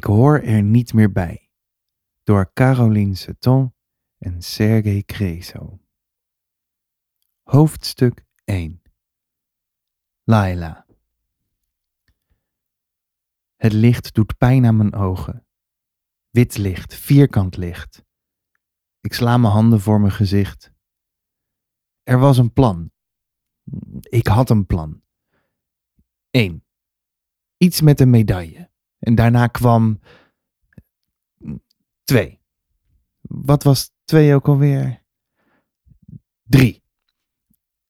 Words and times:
Ik 0.00 0.06
hoor 0.06 0.40
er 0.40 0.62
niet 0.62 0.92
meer 0.92 1.12
bij. 1.12 1.50
Door 2.22 2.52
Caroline 2.52 3.14
Seton 3.14 3.74
en 4.18 4.42
Sergei 4.42 5.04
Creso. 5.04 5.80
Hoofdstuk 7.42 8.24
1 8.44 8.82
Laila 10.22 10.86
Het 13.56 13.72
licht 13.72 14.14
doet 14.14 14.36
pijn 14.36 14.66
aan 14.66 14.76
mijn 14.76 14.94
ogen. 14.94 15.46
Wit 16.30 16.56
licht, 16.56 16.94
vierkant 16.94 17.56
licht. 17.56 18.04
Ik 19.00 19.12
sla 19.14 19.36
mijn 19.36 19.52
handen 19.52 19.80
voor 19.80 20.00
mijn 20.00 20.12
gezicht. 20.12 20.72
Er 22.02 22.18
was 22.18 22.38
een 22.38 22.52
plan. 22.52 22.92
Ik 24.00 24.26
had 24.26 24.50
een 24.50 24.66
plan. 24.66 25.02
1. 26.30 26.64
Iets 27.56 27.80
met 27.80 28.00
een 28.00 28.10
medaille. 28.10 28.69
En 29.00 29.14
daarna 29.14 29.46
kwam. 29.46 30.00
2. 32.04 32.40
Wat 33.20 33.62
was 33.62 33.92
2 34.04 34.34
ook 34.34 34.48
alweer? 34.48 35.02
3. 36.42 36.82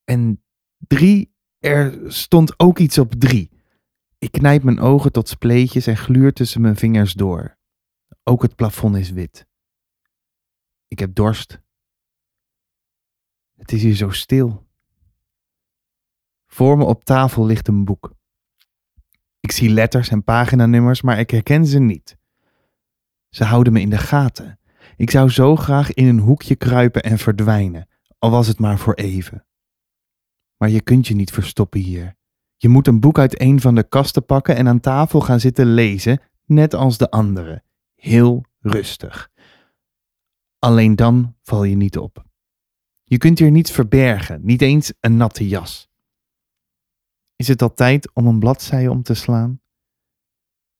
En 0.03 0.43
3, 0.77 1.35
er 1.59 2.13
stond 2.13 2.59
ook 2.59 2.79
iets 2.79 2.97
op 2.97 3.13
3. 3.13 3.51
Ik 4.17 4.31
knijp 4.31 4.63
mijn 4.63 4.79
ogen 4.79 5.11
tot 5.11 5.29
spleetjes 5.29 5.87
en 5.87 5.97
gluur 5.97 6.33
tussen 6.33 6.61
mijn 6.61 6.75
vingers 6.75 7.13
door. 7.13 7.57
Ook 8.23 8.41
het 8.41 8.55
plafond 8.55 8.95
is 8.95 9.09
wit. 9.09 9.47
Ik 10.87 10.99
heb 10.99 11.15
dorst. 11.15 11.61
Het 13.55 13.71
is 13.71 13.81
hier 13.83 13.95
zo 13.95 14.09
stil. 14.09 14.67
Voor 16.47 16.77
me 16.77 16.83
op 16.83 17.03
tafel 17.03 17.45
ligt 17.45 17.67
een 17.67 17.85
boek. 17.85 18.15
Ik 19.51 19.57
zie 19.57 19.69
letters 19.69 20.09
en 20.09 20.23
paginanummers, 20.23 21.01
maar 21.01 21.19
ik 21.19 21.29
herken 21.29 21.65
ze 21.65 21.79
niet. 21.79 22.17
Ze 23.29 23.43
houden 23.43 23.73
me 23.73 23.81
in 23.81 23.89
de 23.89 23.97
gaten. 23.97 24.59
Ik 24.97 25.09
zou 25.09 25.29
zo 25.29 25.55
graag 25.55 25.93
in 25.93 26.07
een 26.07 26.19
hoekje 26.19 26.55
kruipen 26.55 27.03
en 27.03 27.17
verdwijnen, 27.17 27.87
al 28.17 28.29
was 28.29 28.47
het 28.47 28.59
maar 28.59 28.79
voor 28.79 28.93
even. 28.93 29.45
Maar 30.57 30.69
je 30.69 30.81
kunt 30.81 31.07
je 31.07 31.15
niet 31.15 31.31
verstoppen 31.31 31.79
hier. 31.79 32.15
Je 32.57 32.69
moet 32.69 32.87
een 32.87 32.99
boek 32.99 33.19
uit 33.19 33.41
een 33.41 33.61
van 33.61 33.75
de 33.75 33.83
kasten 33.83 34.25
pakken 34.25 34.55
en 34.55 34.67
aan 34.67 34.79
tafel 34.79 35.21
gaan 35.21 35.39
zitten 35.39 35.65
lezen, 35.65 36.21
net 36.45 36.73
als 36.73 36.97
de 36.97 37.09
anderen. 37.09 37.63
Heel 37.95 38.45
rustig. 38.59 39.29
Alleen 40.59 40.95
dan 40.95 41.35
val 41.43 41.63
je 41.63 41.75
niet 41.75 41.97
op. 41.97 42.25
Je 43.03 43.17
kunt 43.17 43.39
hier 43.39 43.51
niets 43.51 43.71
verbergen, 43.71 44.39
niet 44.43 44.61
eens 44.61 44.93
een 44.99 45.17
natte 45.17 45.47
jas. 45.47 45.90
Is 47.41 47.47
het 47.47 47.61
al 47.61 47.73
tijd 47.73 48.13
om 48.13 48.27
een 48.27 48.39
bladzij 48.39 48.87
om 48.87 49.03
te 49.03 49.13
slaan? 49.13 49.61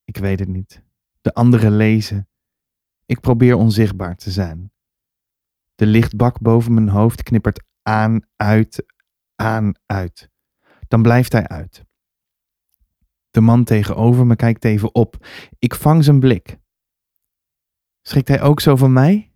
Ik 0.04 0.17
weet 0.17 0.40
het 0.40 0.48
niet. 0.48 0.84
De 1.22 1.34
anderen 1.34 1.76
lezen. 1.76 2.30
Ik 3.06 3.20
probeer 3.20 3.56
onzichtbaar 3.56 4.16
te 4.16 4.31
zijn. 4.31 4.72
De 5.76 5.86
lichtbak 5.86 6.39
boven 6.39 6.73
mijn 6.73 6.89
hoofd 6.89 7.23
knippert 7.23 7.64
aan, 7.82 8.22
uit, 8.36 8.86
aan, 9.36 9.73
uit. 9.86 10.30
Dan 10.88 11.02
blijft 11.02 11.32
hij 11.32 11.48
uit. 11.48 11.86
De 13.32 13.42
man 13.42 13.64
tegenover 13.64 14.26
me 14.26 14.36
kijkt 14.36 14.66
even 14.66 14.95
op. 14.95 15.28
Ik 15.59 15.76
vang 15.76 16.04
zijn 16.04 16.20
blik. 16.20 16.58
Schrikt 18.02 18.28
hij 18.28 18.42
ook 18.42 18.59
zo 18.59 18.76
van 18.76 18.94
mij? 18.94 19.34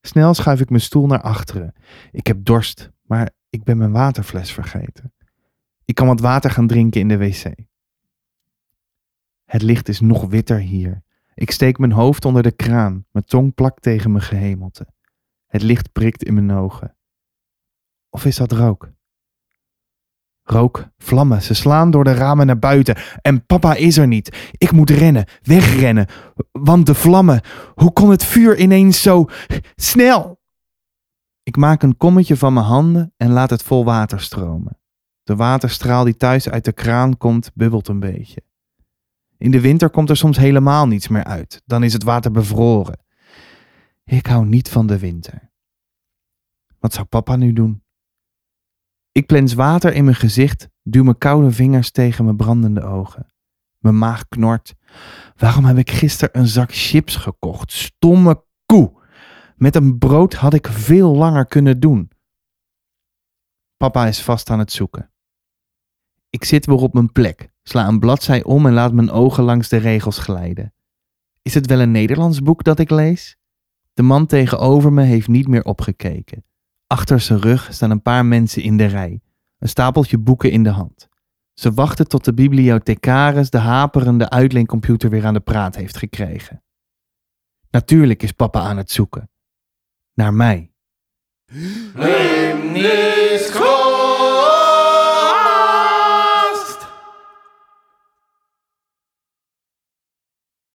Snel 0.00 0.34
schuif 0.34 0.60
ik 0.60 0.70
mijn 0.70 0.82
stoel 0.82 1.06
naar 1.06 1.22
achteren. 1.22 1.74
Ik 2.10 2.26
heb 2.26 2.44
dorst, 2.44 2.90
maar 3.02 3.30
ik 3.50 3.64
ben 3.64 3.78
mijn 3.78 3.92
waterfles 3.92 4.52
vergeten. 4.52 5.12
Ik 5.92 5.98
kan 5.98 6.06
wat 6.06 6.20
water 6.20 6.50
gaan 6.50 6.66
drinken 6.66 7.00
in 7.00 7.08
de 7.08 7.16
wc. 7.16 7.54
Het 9.44 9.62
licht 9.62 9.88
is 9.88 10.00
nog 10.00 10.26
witter 10.26 10.58
hier. 10.58 11.02
Ik 11.34 11.50
steek 11.50 11.78
mijn 11.78 11.92
hoofd 11.92 12.24
onder 12.24 12.42
de 12.42 12.52
kraan, 12.52 13.04
mijn 13.10 13.24
tong 13.24 13.54
plakt 13.54 13.82
tegen 13.82 14.12
mijn 14.12 14.24
gehemelte. 14.24 14.86
Het 15.46 15.62
licht 15.62 15.92
prikt 15.92 16.24
in 16.24 16.34
mijn 16.34 16.58
ogen. 16.58 16.96
Of 18.10 18.24
is 18.24 18.36
dat 18.36 18.52
rook? 18.52 18.90
Rook, 20.42 20.88
vlammen, 20.98 21.42
ze 21.42 21.54
slaan 21.54 21.90
door 21.90 22.04
de 22.04 22.14
ramen 22.14 22.46
naar 22.46 22.58
buiten. 22.58 22.96
En 23.22 23.46
papa 23.46 23.74
is 23.74 23.96
er 23.96 24.06
niet. 24.06 24.50
Ik 24.58 24.72
moet 24.72 24.90
rennen, 24.90 25.26
wegrennen. 25.42 26.06
Want 26.52 26.86
de 26.86 26.94
vlammen, 26.94 27.40
hoe 27.74 27.92
kon 27.92 28.10
het 28.10 28.24
vuur 28.24 28.58
ineens 28.58 29.02
zo 29.02 29.26
snel? 29.76 30.40
Ik 31.42 31.56
maak 31.56 31.82
een 31.82 31.96
kommetje 31.96 32.36
van 32.36 32.52
mijn 32.52 32.66
handen 32.66 33.12
en 33.16 33.30
laat 33.30 33.50
het 33.50 33.62
vol 33.62 33.84
water 33.84 34.20
stromen. 34.20 34.80
De 35.22 35.36
waterstraal 35.36 36.04
die 36.04 36.16
thuis 36.16 36.48
uit 36.48 36.64
de 36.64 36.72
kraan 36.72 37.16
komt, 37.16 37.50
bubbelt 37.54 37.88
een 37.88 38.00
beetje. 38.00 38.42
In 39.38 39.50
de 39.50 39.60
winter 39.60 39.90
komt 39.90 40.10
er 40.10 40.16
soms 40.16 40.36
helemaal 40.36 40.86
niets 40.86 41.08
meer 41.08 41.24
uit. 41.24 41.62
Dan 41.64 41.82
is 41.82 41.92
het 41.92 42.02
water 42.02 42.30
bevroren. 42.30 42.98
Ik 44.04 44.26
hou 44.26 44.46
niet 44.46 44.68
van 44.68 44.86
de 44.86 44.98
winter. 44.98 45.50
Wat 46.78 46.92
zou 46.92 47.06
papa 47.06 47.36
nu 47.36 47.52
doen? 47.52 47.82
Ik 49.12 49.26
plens 49.26 49.54
water 49.54 49.92
in 49.94 50.04
mijn 50.04 50.16
gezicht, 50.16 50.68
duw 50.82 51.02
mijn 51.04 51.18
koude 51.18 51.50
vingers 51.50 51.90
tegen 51.90 52.24
mijn 52.24 52.36
brandende 52.36 52.82
ogen. 52.82 53.26
Mijn 53.78 53.98
maag 53.98 54.28
knort. 54.28 54.74
Waarom 55.36 55.64
heb 55.64 55.76
ik 55.76 55.90
gisteren 55.90 56.38
een 56.38 56.46
zak 56.46 56.72
chips 56.74 57.16
gekocht? 57.16 57.72
Stomme 57.72 58.44
koe! 58.66 59.00
Met 59.56 59.76
een 59.76 59.98
brood 59.98 60.34
had 60.34 60.54
ik 60.54 60.66
veel 60.66 61.14
langer 61.16 61.46
kunnen 61.46 61.80
doen. 61.80 62.10
Papa 63.76 64.06
is 64.06 64.22
vast 64.22 64.50
aan 64.50 64.58
het 64.58 64.72
zoeken. 64.72 65.11
Ik 66.32 66.44
zit 66.44 66.66
weer 66.66 66.76
op 66.76 66.94
mijn 66.94 67.12
plek, 67.12 67.52
sla 67.62 67.88
een 67.88 67.98
bladzij 67.98 68.42
om 68.42 68.66
en 68.66 68.72
laat 68.72 68.92
mijn 68.92 69.10
ogen 69.10 69.44
langs 69.44 69.68
de 69.68 69.76
regels 69.76 70.18
glijden. 70.18 70.74
Is 71.42 71.54
het 71.54 71.66
wel 71.66 71.80
een 71.80 71.90
Nederlands 71.90 72.42
boek 72.42 72.64
dat 72.64 72.78
ik 72.78 72.90
lees? 72.90 73.36
De 73.92 74.02
man 74.02 74.26
tegenover 74.26 74.92
me 74.92 75.02
heeft 75.02 75.28
niet 75.28 75.48
meer 75.48 75.64
opgekeken. 75.64 76.44
Achter 76.86 77.20
zijn 77.20 77.40
rug 77.40 77.68
staan 77.72 77.90
een 77.90 78.02
paar 78.02 78.26
mensen 78.26 78.62
in 78.62 78.76
de 78.76 78.84
rij, 78.84 79.20
een 79.58 79.68
stapeltje 79.68 80.18
boeken 80.18 80.50
in 80.50 80.62
de 80.62 80.70
hand. 80.70 81.08
Ze 81.54 81.72
wachten 81.72 82.08
tot 82.08 82.24
de 82.24 82.34
bibliothecaris 82.34 83.50
de 83.50 83.58
haperende 83.58 84.30
uitleencomputer 84.30 85.10
weer 85.10 85.26
aan 85.26 85.34
de 85.34 85.40
praat 85.40 85.76
heeft 85.76 85.96
gekregen. 85.96 86.62
Natuurlijk 87.70 88.22
is 88.22 88.32
papa 88.32 88.60
aan 88.60 88.76
het 88.76 88.90
zoeken. 88.90 89.30
Naar 90.14 90.34
mij. 90.34 90.72